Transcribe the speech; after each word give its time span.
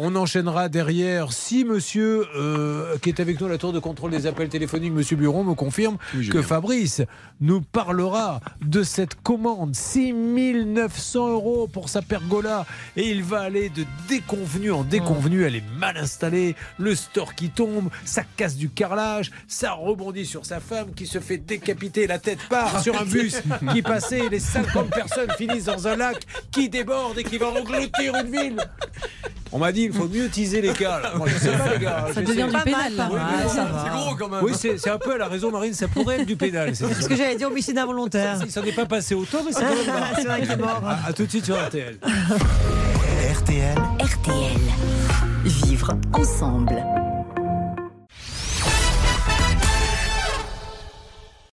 On 0.00 0.14
enchaînera 0.14 0.68
derrière. 0.68 1.32
Si 1.32 1.64
monsieur 1.64 2.24
euh, 2.36 2.96
qui 2.98 3.08
est 3.08 3.18
avec 3.18 3.40
nous 3.40 3.48
à 3.48 3.50
la 3.50 3.58
tour 3.58 3.72
de 3.72 3.80
contrôle 3.80 4.12
des 4.12 4.28
appels 4.28 4.48
téléphoniques, 4.48 4.92
monsieur 4.92 5.16
Buron, 5.16 5.42
me 5.42 5.54
confirme 5.54 5.98
que 6.30 6.40
Fabrice 6.40 7.02
nous 7.40 7.60
parlera 7.60 8.38
de 8.64 8.84
cette 8.84 9.16
commande. 9.16 9.74
6900 9.74 11.30
euros 11.30 11.66
pour 11.66 11.88
sa 11.88 12.00
pergola. 12.00 12.64
Et 12.96 13.10
il 13.10 13.24
va 13.24 13.40
aller 13.40 13.70
de 13.70 13.84
déconvenu 14.08 14.70
en 14.70 14.84
déconvenu. 14.84 15.42
Elle 15.42 15.56
est 15.56 15.68
mal 15.80 15.96
installée, 15.96 16.54
le 16.78 16.94
store 16.94 17.34
qui 17.34 17.50
tombe, 17.50 17.90
ça 18.04 18.22
casse 18.36 18.54
du 18.54 18.70
carrelage, 18.70 19.32
ça 19.48 19.72
rebondit 19.72 20.26
sur 20.26 20.46
sa 20.46 20.60
femme 20.60 20.94
qui 20.94 21.08
se 21.08 21.18
fait 21.18 21.38
décapiter, 21.38 22.06
la 22.06 22.20
tête 22.20 22.40
part 22.48 22.84
sur 22.84 23.00
un 23.00 23.04
bus 23.04 23.42
qui 23.72 23.82
passait, 23.82 24.28
les 24.28 24.38
50 24.38 24.90
personnes 24.90 25.30
finissent 25.36 25.64
dans 25.64 25.88
un 25.88 25.96
lac 25.96 26.24
qui 26.52 26.68
déborde 26.68 27.18
et 27.18 27.24
qui 27.24 27.36
va 27.36 27.48
engloutir 27.48 28.14
une 28.14 28.30
ville. 28.30 28.56
On 29.50 29.58
m'a 29.58 29.72
dit 29.72 29.82
il 29.84 29.92
faut 29.92 30.06
mieux 30.08 30.28
teaser 30.28 30.60
les 30.60 30.72
cas. 30.72 31.00
là. 31.00 31.12
Moi, 31.16 31.26
je 31.28 31.38
sais 31.38 31.50
pas, 31.56 31.72
les 31.74 31.78
gars. 31.84 32.06
Ça 32.14 32.20
devient 32.20 32.44
du 32.44 32.62
pénal, 32.64 32.94
là. 32.96 33.08
Oui, 33.10 33.18
ça 33.54 33.64
va. 33.64 33.84
c'est 33.84 33.90
gros 33.90 34.14
quand 34.16 34.28
même. 34.28 34.40
Oui, 34.44 34.52
c'est 34.54 34.90
un 34.90 34.98
peu 34.98 35.14
à 35.14 35.18
la 35.18 35.28
raison, 35.28 35.50
Marine, 35.50 35.72
ça 35.74 35.88
pourrait 35.88 36.20
être 36.20 36.26
du 36.26 36.36
pénal. 36.36 36.74
c'est 36.74 36.86
Parce 36.86 37.08
que 37.08 37.16
j'allais 37.16 37.36
dire 37.36 37.48
homicide 37.48 37.78
involontaire. 37.78 38.38
Il 38.44 38.50
s'en 38.50 38.62
est 38.62 38.72
pas 38.72 38.86
passé 38.86 39.14
autant, 39.14 39.38
mais 39.44 39.52
c'est 39.52 39.60
quand 39.62 39.68
même. 39.70 39.78
C'est 40.16 40.24
vrai 40.24 40.40
qu'il 40.42 40.50
est 40.50 40.56
mort. 40.56 40.82
À, 40.84 41.08
à 41.08 41.12
tout 41.12 41.24
de 41.24 41.30
suite 41.30 41.44
sur 41.44 41.56
RTL. 41.56 41.98